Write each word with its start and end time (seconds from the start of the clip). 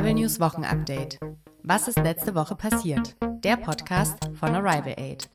Arrival 0.00 0.14
News 0.14 0.40
Wochenupdate. 0.40 1.18
Was 1.62 1.86
ist 1.86 1.98
letzte 1.98 2.34
Woche 2.34 2.56
passiert? 2.56 3.16
Der 3.44 3.58
Podcast 3.58 4.16
von 4.40 4.54
Arrival 4.54 4.94
Aid. 4.96 5.28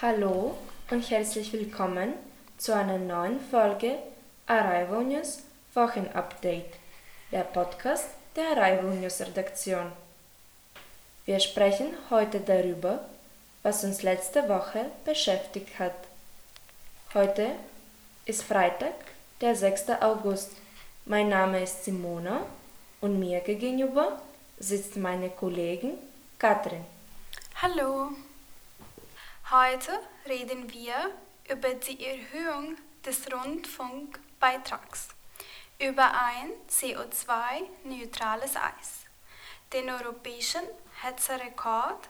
Hallo 0.00 0.56
und 0.88 1.10
herzlich 1.10 1.52
willkommen 1.52 2.12
zu 2.58 2.76
einer 2.76 2.96
neuen 2.96 3.40
Folge 3.40 3.98
Arrival 4.46 5.02
News 5.02 5.40
Wochenupdate, 5.74 6.78
der 7.32 7.42
Podcast 7.42 8.10
der 8.36 8.50
Arrival 8.52 8.94
News 8.94 9.20
Redaktion. 9.20 9.90
Wir 11.24 11.40
sprechen 11.40 11.88
heute 12.08 12.38
darüber, 12.38 13.00
was 13.64 13.82
uns 13.82 14.04
letzte 14.04 14.48
Woche 14.48 14.86
beschäftigt 15.04 15.80
hat. 15.80 15.96
Heute 17.14 17.48
ist 18.26 18.44
Freitag, 18.44 18.94
der 19.40 19.56
6. 19.56 19.90
August. 20.00 20.52
Mein 21.10 21.30
Name 21.30 21.62
ist 21.62 21.86
Simona 21.86 22.44
und 23.00 23.18
mir 23.18 23.40
gegenüber 23.40 24.20
sitzt 24.58 24.98
meine 24.98 25.30
Kollegin 25.30 25.96
Katrin. 26.38 26.84
Hallo. 27.62 28.10
Heute 29.50 29.92
reden 30.28 30.70
wir 30.70 30.92
über 31.50 31.72
die 31.72 32.04
Erhöhung 32.04 32.76
des 33.06 33.22
Rundfunkbeitrags, 33.32 35.08
über 35.78 36.12
ein 36.12 36.50
CO2-neutrales 36.68 38.56
Eis, 38.56 39.06
den 39.72 39.88
europäischen 39.88 40.60
Hitzerekord, 41.02 42.06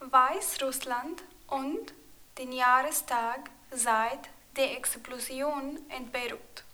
Weißrussland 0.00 1.22
und 1.46 1.94
den 2.36 2.52
Jahrestag 2.52 3.48
seit 3.70 4.28
der 4.58 4.76
Explosion 4.76 5.78
in 5.96 6.10
Beirut. 6.10 6.64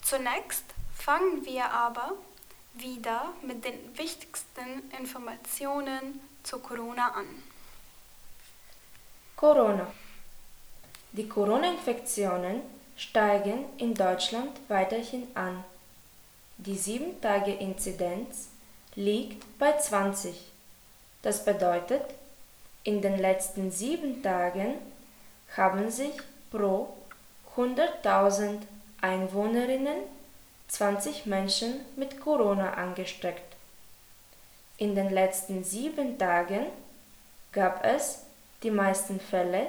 Zunächst 0.00 0.66
fangen 0.96 1.44
wir 1.44 1.70
aber 1.70 2.12
wieder 2.74 3.32
mit 3.42 3.64
den 3.64 3.96
wichtigsten 3.96 4.90
Informationen 4.98 6.20
zu 6.42 6.58
Corona 6.58 7.08
an. 7.08 7.26
Corona. 9.36 9.86
Die 11.12 11.28
Corona-Infektionen 11.28 12.62
steigen 12.96 13.64
in 13.78 13.94
Deutschland 13.94 14.50
weiterhin 14.68 15.28
an. 15.34 15.64
Die 16.56 16.76
7-Tage-Inzidenz 16.76 18.48
liegt 18.94 19.58
bei 19.58 19.76
20. 19.76 20.50
Das 21.22 21.44
bedeutet, 21.44 22.02
in 22.84 23.00
den 23.00 23.18
letzten 23.18 23.70
sieben 23.70 24.22
Tagen 24.22 24.74
haben 25.56 25.90
sich 25.90 26.14
pro 26.50 26.96
100.000 27.56 28.62
Einwohnerinnen 29.00 29.98
20 30.68 31.26
Menschen 31.26 31.80
mit 31.96 32.20
Corona 32.20 32.74
angesteckt. 32.74 33.54
In 34.76 34.94
den 34.94 35.10
letzten 35.10 35.62
sieben 35.62 36.18
Tagen 36.18 36.66
gab 37.52 37.84
es 37.84 38.24
die 38.62 38.70
meisten 38.70 39.20
Fälle 39.20 39.68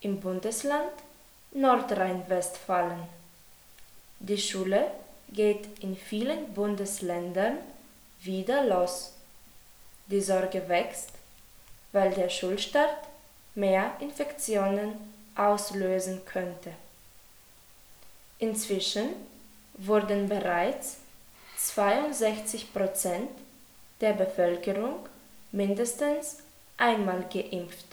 im 0.00 0.20
Bundesland 0.20 0.92
Nordrhein-Westfalen. 1.52 3.02
Die 4.20 4.38
Schule 4.38 4.90
geht 5.30 5.66
in 5.80 5.96
vielen 5.96 6.54
Bundesländern 6.54 7.58
wieder 8.20 8.64
los. 8.64 9.12
Die 10.06 10.20
Sorge 10.20 10.68
wächst, 10.68 11.10
weil 11.92 12.12
der 12.14 12.28
Schulstart 12.28 13.06
mehr 13.54 13.92
Infektionen 14.00 14.94
auslösen 15.34 16.24
könnte. 16.24 16.72
Inzwischen 18.38 19.10
wurden 19.78 20.28
bereits 20.28 20.98
62 21.56 22.72
Prozent 22.72 23.30
der 24.00 24.12
Bevölkerung 24.12 25.06
mindestens 25.52 26.38
einmal 26.76 27.24
geimpft. 27.32 27.86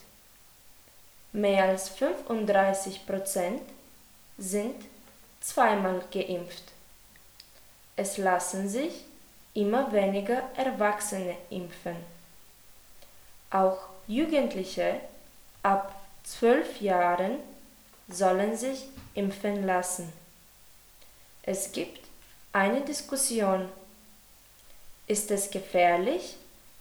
Mehr 1.31 1.65
als 1.65 1.89
35 1.89 3.05
Prozent 3.05 3.61
sind 4.37 4.75
zweimal 5.41 6.03
geimpft. 6.11 6.63
Es 7.95 8.17
lassen 8.17 8.67
sich 8.69 9.05
immer 9.53 9.91
weniger 9.91 10.43
Erwachsene 10.55 11.35
impfen. 11.49 11.95
Auch 13.49 13.77
Jugendliche 14.07 14.99
ab 15.63 15.95
12 16.23 16.81
Jahren 16.81 17.37
sollen 18.07 18.55
sich 18.55 18.87
impfen 19.13 19.65
lassen. 19.65 20.11
Es 21.47 21.71
gibt 21.71 21.99
eine 22.53 22.81
Diskussion. 22.81 23.69
Ist 25.05 25.29
es 25.29 25.51
gefährlich, 25.51 26.37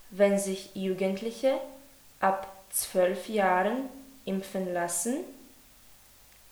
wenn 0.08 0.38
sich 0.38 0.70
Jugendliche 0.74 1.60
ab 2.18 2.50
zwölf 2.70 3.28
Jahren 3.28 3.90
impfen 4.24 4.72
lassen? 4.72 5.18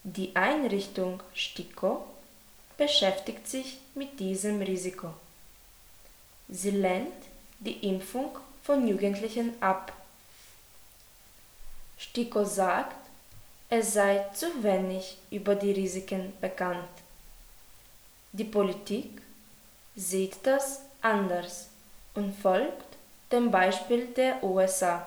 Die 0.04 0.36
Einrichtung 0.36 1.22
STIKO 1.34 2.04
beschäftigt 2.76 3.48
sich 3.48 3.78
mit 3.94 4.20
diesem 4.20 4.60
Risiko. 4.60 5.14
Sie 6.50 6.72
lehnt 6.72 7.14
die 7.60 7.88
Impfung 7.88 8.36
von 8.62 8.86
Jugendlichen 8.86 9.54
ab. 9.62 9.90
STIKO 11.96 12.44
sagt, 12.44 12.96
es 13.70 13.94
sei 13.94 14.26
zu 14.34 14.62
wenig 14.62 15.16
über 15.30 15.54
die 15.54 15.72
Risiken 15.72 16.34
bekannt. 16.42 17.01
Die 18.34 18.44
Politik 18.44 19.20
sieht 19.94 20.38
das 20.44 20.80
anders 21.02 21.68
und 22.14 22.34
folgt 22.34 22.96
dem 23.30 23.50
Beispiel 23.50 24.06
der 24.06 24.42
USA. 24.42 25.06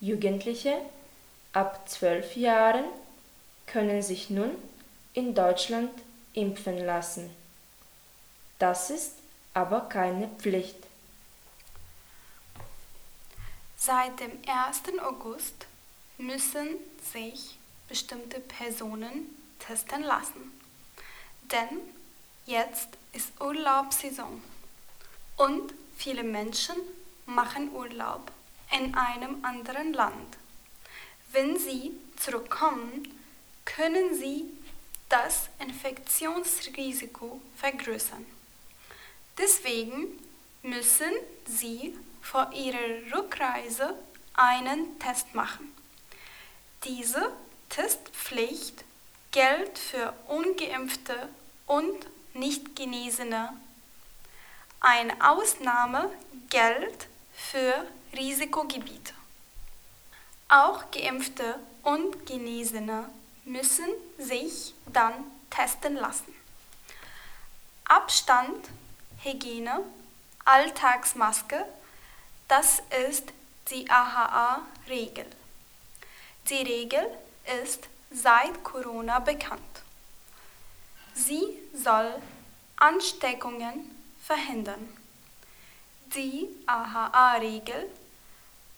Jugendliche 0.00 0.78
ab 1.52 1.86
zwölf 1.86 2.36
Jahren 2.36 2.86
können 3.66 4.00
sich 4.00 4.30
nun 4.30 4.50
in 5.12 5.34
Deutschland 5.34 5.90
impfen 6.32 6.78
lassen. 6.78 7.28
Das 8.58 8.88
ist 8.88 9.16
aber 9.52 9.82
keine 9.82 10.28
Pflicht. 10.38 10.78
Seit 13.76 14.18
dem 14.20 14.38
1. 14.46 14.98
August 15.02 15.66
müssen 16.16 16.76
sich 17.12 17.58
bestimmte 17.88 18.40
Personen 18.40 19.26
testen 19.58 20.02
lassen 20.02 20.59
denn 21.52 21.80
jetzt 22.46 22.88
ist 23.12 23.32
Urlaubssaison 23.40 24.42
und 25.36 25.72
viele 25.96 26.22
Menschen 26.22 26.76
machen 27.26 27.72
Urlaub 27.72 28.30
in 28.76 28.94
einem 28.94 29.44
anderen 29.44 29.92
Land. 29.92 30.36
Wenn 31.32 31.58
sie 31.58 31.92
zurückkommen, 32.16 33.06
können 33.64 34.14
sie 34.14 34.44
das 35.08 35.48
Infektionsrisiko 35.58 37.40
vergrößern. 37.56 38.24
Deswegen 39.38 40.06
müssen 40.62 41.12
sie 41.46 41.96
vor 42.20 42.52
ihrer 42.52 43.16
Rückreise 43.16 43.94
einen 44.34 44.98
Test 44.98 45.34
machen. 45.34 45.72
Diese 46.84 47.32
Testpflicht 47.68 48.84
gilt 49.32 49.78
für 49.78 50.12
ungeimpfte 50.28 51.28
und 51.70 52.04
nicht 52.34 52.74
Genesene. 52.74 53.52
Eine 54.80 55.14
Ausnahme 55.24 56.10
gilt 56.48 57.06
für 57.32 57.86
Risikogebiete. 58.12 59.14
Auch 60.48 60.90
Geimpfte 60.90 61.60
und 61.84 62.26
Genesene 62.26 63.08
müssen 63.44 63.88
sich 64.18 64.74
dann 64.92 65.14
testen 65.48 65.94
lassen. 65.94 66.34
Abstand, 67.84 68.68
Hygiene, 69.22 69.84
Alltagsmaske, 70.44 71.64
das 72.48 72.82
ist 73.06 73.32
die 73.70 73.88
AHA-Regel. 73.88 75.26
Die 76.48 76.62
Regel 76.62 77.06
ist 77.62 77.88
seit 78.10 78.64
Corona 78.64 79.20
bekannt. 79.20 79.60
Sie 81.14 81.58
soll 81.74 82.14
Ansteckungen 82.76 83.90
verhindern. 84.22 84.88
Die 86.14 86.48
AHA-Regel 86.66 87.88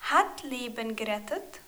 hat 0.01 0.43
Leben 0.43 0.97
gerettet 0.97 1.61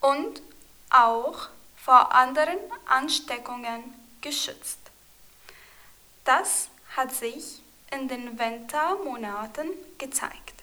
und 0.00 0.42
auch 0.90 1.48
vor 1.76 2.12
anderen 2.12 2.58
Ansteckungen 2.86 3.82
geschützt. 4.20 4.78
Das 6.24 6.68
hat 6.96 7.14
sich 7.14 7.60
in 7.90 8.08
den 8.08 8.38
Wintermonaten 8.38 9.70
gezeigt. 9.98 10.62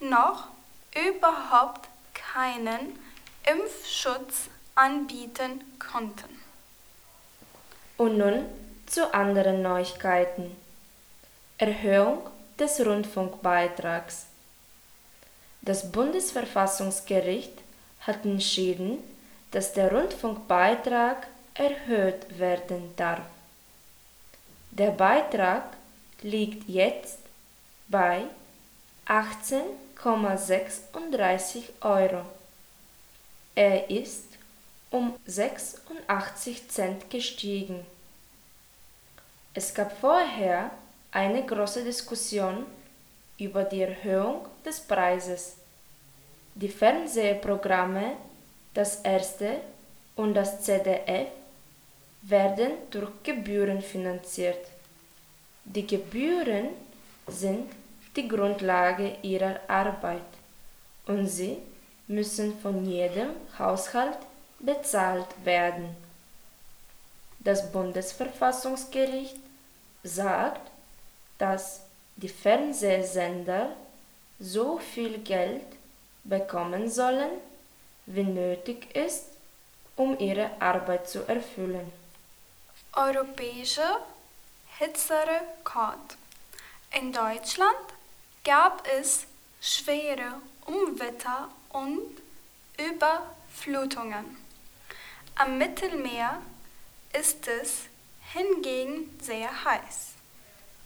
noch 0.00 0.48
überhaupt 0.94 1.88
keinen 2.14 2.98
Impfschutz 3.44 4.48
anbieten 4.74 5.62
konnten. 5.78 6.40
Und 7.96 8.18
nun 8.18 8.46
zu 8.86 9.12
anderen 9.12 9.62
Neuigkeiten. 9.62 10.56
Erhöhung 11.58 12.28
des 12.60 12.84
Rundfunkbeitrags. 12.84 14.26
Das 15.62 15.90
Bundesverfassungsgericht 15.90 17.54
hat 18.00 18.24
entschieden, 18.24 18.98
dass 19.50 19.72
der 19.72 19.90
Rundfunkbeitrag 19.92 21.26
erhöht 21.54 22.38
werden 22.38 22.94
darf. 22.96 23.22
Der 24.70 24.92
Beitrag 24.92 25.64
liegt 26.22 26.68
jetzt 26.68 27.18
bei 27.88 28.22
18,36 29.06 31.62
Euro. 31.80 32.24
Er 33.54 33.88
ist 33.90 34.26
um 34.90 35.14
86 35.26 36.68
Cent 36.68 37.08
gestiegen. 37.10 37.86
Es 39.52 39.74
gab 39.74 39.98
vorher 40.00 40.70
eine 41.12 41.44
große 41.44 41.84
Diskussion 41.84 42.66
über 43.38 43.64
die 43.64 43.82
Erhöhung 43.82 44.46
des 44.64 44.80
Preises. 44.80 45.56
Die 46.54 46.68
Fernsehprogramme, 46.68 48.12
das 48.74 49.00
erste 49.00 49.58
und 50.16 50.34
das 50.34 50.62
ZDF, 50.62 51.28
werden 52.22 52.72
durch 52.90 53.10
Gebühren 53.22 53.80
finanziert. 53.80 54.64
Die 55.64 55.86
Gebühren 55.86 56.68
sind 57.26 57.70
die 58.16 58.28
Grundlage 58.28 59.16
ihrer 59.22 59.60
Arbeit 59.68 60.20
und 61.06 61.26
sie 61.26 61.58
müssen 62.08 62.58
von 62.60 62.84
jedem 62.84 63.30
Haushalt 63.58 64.18
bezahlt 64.58 65.28
werden. 65.44 65.96
Das 67.38 67.72
Bundesverfassungsgericht 67.72 69.36
sagt, 70.02 70.70
dass 71.40 71.80
die 72.16 72.28
Fernsehsender 72.28 73.74
so 74.38 74.78
viel 74.78 75.18
Geld 75.18 75.64
bekommen 76.22 76.90
sollen, 76.90 77.30
wie 78.06 78.24
nötig 78.24 78.94
ist, 78.94 79.24
um 79.96 80.18
ihre 80.18 80.50
Arbeit 80.60 81.08
zu 81.08 81.26
erfüllen. 81.26 81.90
Europäische 82.94 84.00
Hitzerekord. 84.78 86.16
In 86.98 87.12
Deutschland 87.12 87.86
gab 88.44 88.86
es 88.98 89.26
schwere 89.60 90.40
Unwetter 90.66 91.48
und 91.70 92.18
Überflutungen. 92.78 94.36
Am 95.36 95.56
Mittelmeer 95.56 96.42
ist 97.18 97.48
es 97.48 97.84
hingegen 98.32 99.18
sehr 99.22 99.64
heiß. 99.64 100.19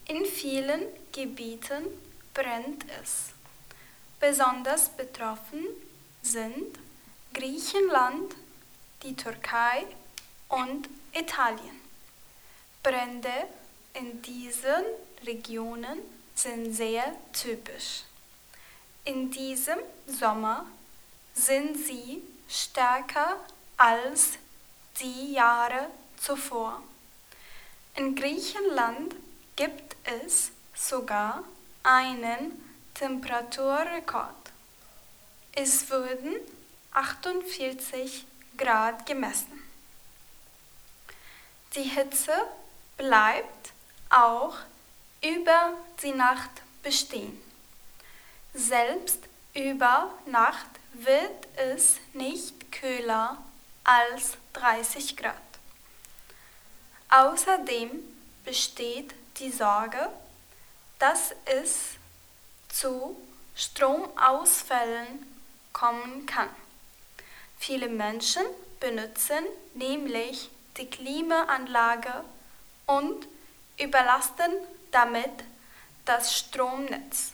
In 0.07 0.27
vielen 0.27 0.83
Gebieten 1.13 1.87
brennt 2.35 2.85
es. 3.03 3.31
Besonders 4.21 4.91
betroffen 4.91 5.65
sind 6.23 6.79
Griechenland, 7.33 8.35
die 9.03 9.17
Türkei 9.17 9.85
und 10.49 10.89
Italien. 11.13 11.81
Brände 12.83 13.49
in 13.95 14.21
diesen 14.21 14.85
Regionen 15.25 16.01
sind 16.35 16.75
sehr 16.75 17.17
typisch. 17.33 18.03
In 19.05 19.31
diesem 19.31 19.79
Sommer 20.07 20.67
sind 21.35 21.77
sie 21.79 22.23
stärker 22.49 23.39
als 23.79 24.33
die 25.01 25.33
Jahre 25.33 25.89
zuvor. 26.19 26.83
In 27.97 28.15
Griechenland 28.15 29.15
gibt 29.57 29.97
es 30.05 30.51
sogar 30.75 31.45
einen 31.83 32.61
Temperaturrekord. 32.95 34.35
Es 35.53 35.91
wurden 35.91 36.37
48 36.93 38.27
Grad 38.57 39.07
gemessen. 39.07 39.63
Die 41.75 41.83
Hitze 41.83 42.33
bleibt 42.97 43.73
auch 44.11 44.57
über 45.23 45.75
die 46.03 46.13
Nacht 46.13 46.51
bestehen. 46.83 47.41
Selbst 48.53 49.19
über 49.55 50.13
Nacht 50.27 50.67
wird 50.93 51.49
es 51.57 51.97
nicht 52.13 52.71
kühler 52.71 53.39
als 53.83 54.37
30 54.53 55.17
Grad. 55.17 55.35
Außerdem 57.09 57.91
besteht 58.45 59.15
die 59.39 59.51
Sorge, 59.51 60.09
dass 60.99 61.35
es 61.45 61.97
zu 62.69 63.17
Stromausfällen 63.55 65.27
kommen 65.73 66.27
kann. 66.27 66.49
Viele 67.59 67.89
Menschen 67.89 68.45
benutzen 68.81 69.45
nämlich 69.75 70.51
die 70.77 70.91
Klimaanlage 70.91 72.25
und 72.87 73.27
überlasten 73.79 74.53
damit 74.91 75.33
das 76.05 76.37
Stromnetz. 76.37 77.33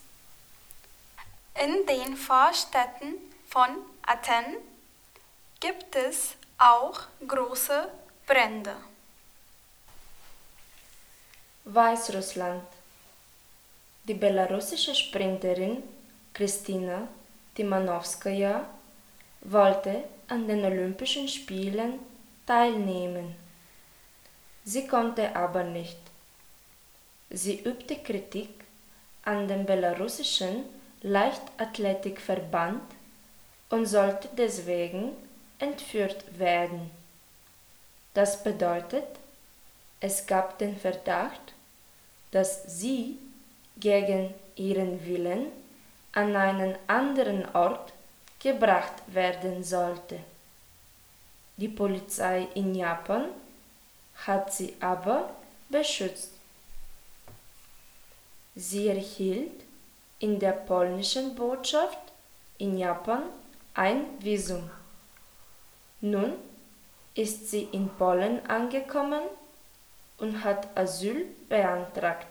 In 1.62 1.86
den 1.86 2.16
Vorstädten 2.16 3.14
von 3.48 3.68
Athen 4.02 4.56
gibt 5.58 5.96
es 5.96 6.34
auch 6.58 7.00
große 7.26 7.90
Brände. 8.26 8.76
Weißrussland. 11.64 12.64
Die 14.04 14.14
belarussische 14.14 14.94
Sprinterin 14.94 15.82
Kristina 16.32 17.06
Timanowskaja 17.54 18.66
wollte 19.42 20.04
an 20.28 20.48
den 20.48 20.64
Olympischen 20.64 21.28
Spielen 21.28 21.98
teilnehmen. 22.46 23.34
Sie 24.64 24.86
konnte 24.86 25.36
aber 25.36 25.64
nicht. 25.64 25.98
Sie 27.28 27.60
übte 27.60 27.96
Kritik 27.96 28.48
an 29.22 29.46
dem 29.46 29.66
belarussischen 29.66 30.64
Leichtathletikverband 31.02 32.82
und 33.68 33.86
sollte 33.86 34.28
deswegen 34.36 35.12
entführt 35.58 36.38
werden. 36.38 36.90
Das 38.14 38.42
bedeutet, 38.42 39.19
es 40.00 40.26
gab 40.26 40.58
den 40.58 40.76
Verdacht, 40.76 41.54
dass 42.30 42.62
sie 42.80 43.18
gegen 43.78 44.34
ihren 44.56 45.04
Willen 45.06 45.46
an 46.12 46.34
einen 46.34 46.76
anderen 46.86 47.54
Ort 47.54 47.92
gebracht 48.38 48.94
werden 49.08 49.62
sollte. 49.62 50.18
Die 51.56 51.68
Polizei 51.68 52.48
in 52.54 52.74
Japan 52.74 53.26
hat 54.26 54.52
sie 54.52 54.74
aber 54.80 55.30
beschützt. 55.68 56.32
Sie 58.54 58.88
erhielt 58.88 59.62
in 60.18 60.38
der 60.38 60.52
polnischen 60.52 61.34
Botschaft 61.34 61.98
in 62.58 62.76
Japan 62.76 63.22
ein 63.74 64.04
Visum. 64.20 64.70
Nun 66.00 66.32
ist 67.14 67.50
sie 67.50 67.68
in 67.72 67.88
Polen 67.90 68.44
angekommen 68.46 69.22
und 70.20 70.44
hat 70.44 70.68
Asyl 70.76 71.26
beantragt. 71.48 72.26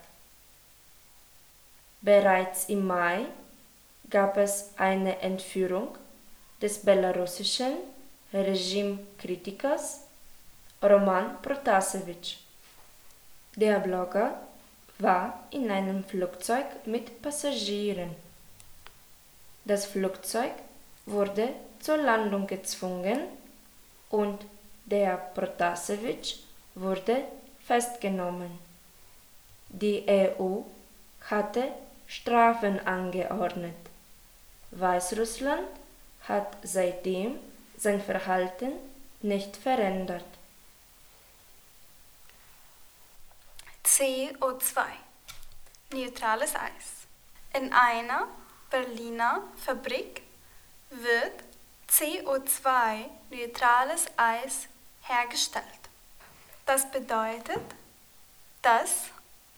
Bereits 2.02 2.70
im 2.70 2.88
Mai 2.88 3.26
gab 4.10 4.38
es 4.38 4.72
eine 4.78 5.20
Entführung 5.20 5.90
des 6.62 6.80
belarussischen 6.80 7.74
Regimekritikers 8.34 10.02
Roman 10.82 11.42
Protasevich. 11.42 12.40
Der 13.56 13.80
Blogger 13.80 14.40
war 15.00 15.44
in 15.52 15.70
einem 15.70 16.04
Flugzeug 16.04 16.66
mit 16.86 17.22
Passagieren. 17.22 18.16
Das 19.66 19.86
Flugzeug 19.86 20.52
wurde 21.06 21.50
zur 21.80 21.98
Landung 21.98 22.48
gezwungen 22.48 23.20
und 24.10 24.40
der 24.86 25.18
Protasevich 25.18 26.44
wurde 26.76 27.24
festgenommen. 27.70 28.60
Die 29.70 30.04
EU 30.08 30.62
hatte 31.30 31.72
Strafen 32.08 32.80
angeordnet. 32.88 33.76
Weißrussland 34.72 35.68
hat 36.28 36.58
seitdem 36.64 37.40
sein 37.78 38.02
Verhalten 38.02 38.72
nicht 39.22 39.56
verändert. 39.56 40.26
CO2 43.86 44.82
Neutrales 45.94 46.56
Eis. 46.56 47.06
In 47.54 47.72
einer 47.72 48.28
Berliner 48.72 49.44
Fabrik 49.64 50.24
wird 50.90 51.44
CO2-neutrales 51.88 54.08
Eis 54.18 54.68
hergestellt. 55.04 55.79
Das 56.70 56.92
bedeutet, 56.92 57.64
dass 58.62 59.10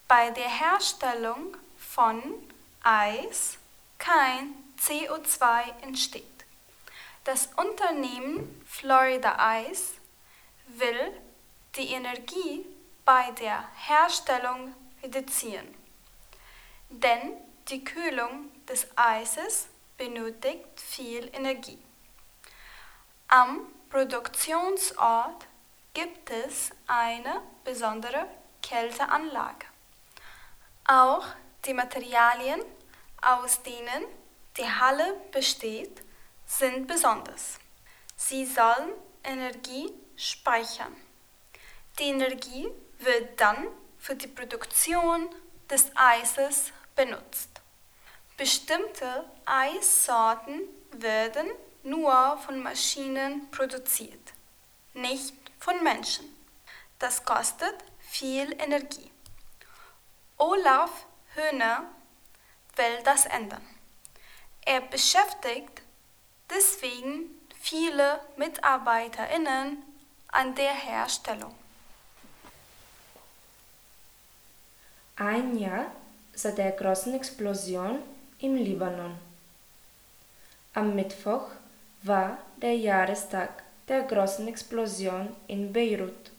bei 0.08 0.30
der 0.30 0.48
Herstellung 0.48 1.58
von 1.78 2.24
Eis 2.84 3.58
kein 3.98 4.54
CO2 4.80 5.82
entsteht. 5.82 6.24
Das 7.26 7.50
Unternehmen 7.58 8.64
Florida 8.66 9.60
Ice 9.60 9.96
will 10.68 11.12
die 11.76 11.90
Energie 11.90 12.66
bei 13.04 13.30
der 13.32 13.68
Herstellung 13.76 14.74
reduzieren, 15.04 15.68
denn 16.88 17.34
die 17.68 17.84
Kühlung 17.84 18.50
des 18.70 18.88
Eises 18.96 19.68
benötigt 19.98 20.80
viel 20.80 21.30
Energie. 21.36 21.78
Am 23.28 23.68
Produktionsort 23.90 25.51
gibt 25.94 26.30
es 26.30 26.72
eine 26.88 27.42
besondere 27.64 28.26
Kälteanlage. 28.62 29.66
Auch 30.86 31.26
die 31.66 31.74
Materialien, 31.74 32.62
aus 33.22 33.62
denen 33.64 34.06
die 34.58 34.70
Halle 34.70 35.16
besteht, 35.32 36.02
sind 36.46 36.88
besonders. 36.88 37.60
Sie 38.16 38.46
sollen 38.46 38.92
Energie 39.24 39.94
speichern. 40.16 40.96
Die 42.00 42.10
Energie 42.10 42.68
wird 43.00 43.40
dann 43.40 43.68
für 43.98 44.16
die 44.16 44.28
Produktion 44.28 45.30
des 45.70 45.92
Eises 45.96 46.72
benutzt. 46.96 47.50
Bestimmte 48.38 49.26
Eissorten 49.46 50.62
werden 50.94 51.48
nur 51.84 52.38
von 52.46 52.62
Maschinen 52.62 53.50
produziert, 53.52 54.34
nicht 54.94 55.41
von 55.62 55.84
Menschen. 55.84 56.26
Das 56.98 57.24
kostet 57.24 57.76
viel 58.00 58.52
Energie. 58.60 59.12
Olaf 60.38 61.06
Höhner 61.36 61.86
will 62.76 63.04
das 63.06 63.28
ändern. 63.28 63.66
Er 64.66 64.82
beschäftigt 64.82 65.82
deswegen 66.50 67.30
viele 67.60 68.20
Mitarbeiterinnen 68.38 69.84
an 70.30 70.56
der 70.56 70.74
Herstellung. 70.74 71.54
Ein 75.16 75.58
Jahr 75.58 75.86
seit 76.34 76.58
der 76.58 76.72
großen 76.72 77.14
Explosion 77.14 78.00
im 78.40 78.56
Libanon. 78.56 79.16
Am 80.74 80.96
Mittwoch 80.96 81.50
war 82.02 82.40
der 82.58 82.76
Jahrestag 82.76 83.64
der 83.92 84.02
großen 84.04 84.48
Explosion 84.48 85.28
in 85.48 85.74
Beirut. 85.74 86.32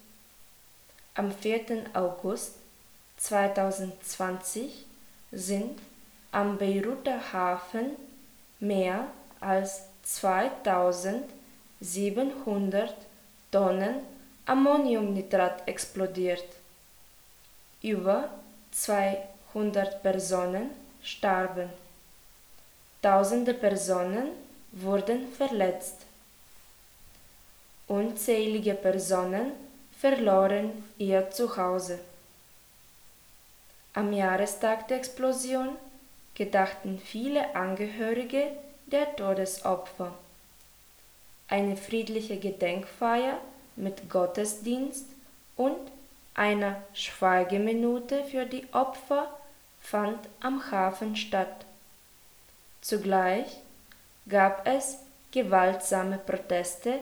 Am 1.14 1.30
4. 1.30 1.84
August 1.92 2.54
2020 3.18 4.86
sind 5.30 5.78
am 6.32 6.56
Beiruter 6.56 7.34
Hafen 7.34 7.90
mehr 8.58 9.06
als 9.38 9.82
2700 10.04 12.94
Tonnen 13.50 13.96
Ammoniumnitrat 14.46 15.68
explodiert. 15.68 16.46
Über 17.82 18.30
200 18.70 20.02
Personen 20.02 20.70
starben. 21.02 21.68
Tausende 23.02 23.52
Personen 23.52 24.30
wurden 24.72 25.30
verletzt. 25.34 26.06
Unzählige 27.92 28.72
Personen 28.72 29.52
verloren 30.00 30.70
ihr 30.96 31.30
Zuhause. 31.30 31.98
Am 33.92 34.14
Jahrestag 34.14 34.88
der 34.88 34.96
Explosion 34.96 35.76
gedachten 36.34 36.98
viele 36.98 37.54
Angehörige 37.54 38.46
der 38.86 39.14
Todesopfer. 39.14 40.14
Eine 41.48 41.76
friedliche 41.76 42.38
Gedenkfeier 42.38 43.36
mit 43.76 44.08
Gottesdienst 44.08 45.04
und 45.58 45.76
einer 46.32 46.82
Schweigeminute 46.94 48.24
für 48.24 48.46
die 48.46 48.64
Opfer 48.72 49.28
fand 49.82 50.18
am 50.40 50.70
Hafen 50.70 51.14
statt. 51.14 51.66
Zugleich 52.80 53.58
gab 54.26 54.66
es 54.66 54.96
gewaltsame 55.30 56.16
Proteste 56.16 57.00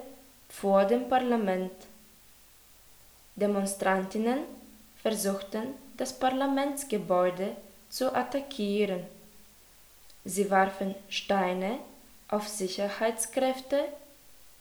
vor 0.50 0.84
dem 0.84 1.08
Parlament. 1.08 1.72
Demonstrantinnen 3.36 4.40
versuchten 5.02 5.74
das 5.96 6.12
Parlamentsgebäude 6.12 7.56
zu 7.88 8.14
attackieren. 8.14 9.04
Sie 10.24 10.50
warfen 10.50 10.94
Steine 11.08 11.78
auf 12.28 12.46
Sicherheitskräfte 12.48 13.84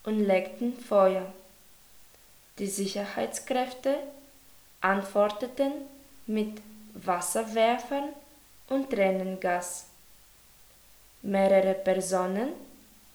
und 0.03 0.19
legten 0.19 0.73
Feuer. 0.73 1.25
Die 2.57 2.67
Sicherheitskräfte 2.67 3.97
antworteten 4.81 5.73
mit 6.25 6.61
Wasserwerfern 6.93 8.09
und 8.69 8.89
Tränengas. 8.89 9.87
Mehrere 11.21 11.73
Personen 11.73 12.49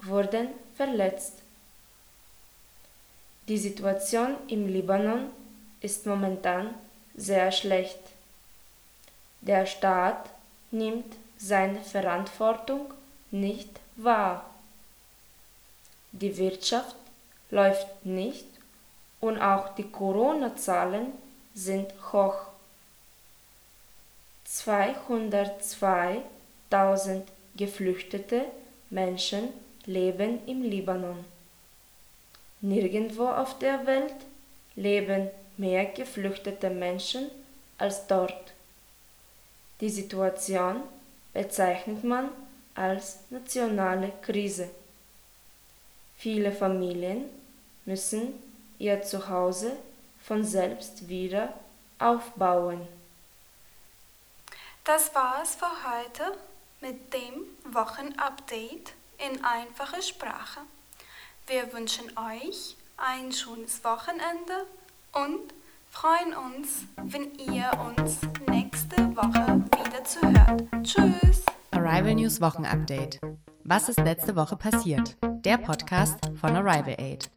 wurden 0.02 0.48
verletzt. 0.76 1.43
Die 3.48 3.58
Situation 3.58 4.36
im 4.48 4.68
Libanon 4.68 5.30
ist 5.82 6.06
momentan 6.06 6.74
sehr 7.14 7.52
schlecht. 7.52 7.98
Der 9.42 9.66
Staat 9.66 10.30
nimmt 10.70 11.14
seine 11.36 11.80
Verantwortung 11.80 12.94
nicht 13.30 13.68
wahr. 13.96 14.48
Die 16.12 16.38
Wirtschaft 16.38 16.96
läuft 17.50 18.06
nicht 18.06 18.46
und 19.20 19.38
auch 19.38 19.74
die 19.74 19.90
Corona-Zahlen 19.90 21.12
sind 21.54 21.92
hoch. 22.12 22.46
202.000 24.48 27.22
geflüchtete 27.56 28.46
Menschen 28.88 29.50
leben 29.84 30.38
im 30.46 30.62
Libanon. 30.62 31.33
Nirgendwo 32.64 33.28
auf 33.28 33.58
der 33.58 33.86
Welt 33.86 34.14
leben 34.74 35.28
mehr 35.58 35.84
geflüchtete 35.84 36.70
Menschen 36.70 37.30
als 37.76 38.06
dort. 38.06 38.54
Die 39.82 39.90
Situation 39.90 40.80
bezeichnet 41.34 42.02
man 42.04 42.30
als 42.74 43.18
nationale 43.28 44.12
Krise. 44.22 44.70
Viele 46.16 46.52
Familien 46.52 47.26
müssen 47.84 48.32
ihr 48.78 49.02
Zuhause 49.02 49.76
von 50.22 50.42
selbst 50.42 51.06
wieder 51.06 51.52
aufbauen. 51.98 52.88
Das 54.84 55.14
war's 55.14 55.54
für 55.54 55.66
heute 55.66 56.38
mit 56.80 57.12
dem 57.12 57.74
Wochenupdate 57.74 58.94
in 59.18 59.44
einfacher 59.44 60.00
Sprache. 60.00 60.60
Wir 61.46 61.70
wünschen 61.74 62.06
euch 62.16 62.74
ein 62.96 63.30
schönes 63.30 63.84
Wochenende 63.84 64.66
und 65.12 65.52
freuen 65.90 66.32
uns, 66.32 66.84
wenn 67.02 67.34
ihr 67.34 67.70
uns 67.86 68.20
nächste 68.48 68.96
Woche 69.14 69.62
wieder 69.76 70.04
zuhört. 70.04 70.64
Tschüss! 70.82 71.44
Arrival 71.70 72.14
News 72.14 72.40
Wochenupdate. 72.40 73.20
Was 73.62 73.90
ist 73.90 73.98
letzte 73.98 74.34
Woche 74.36 74.56
passiert? 74.56 75.18
Der 75.44 75.58
Podcast 75.58 76.18
von 76.40 76.56
Arrival 76.56 76.96
Aid. 76.98 77.30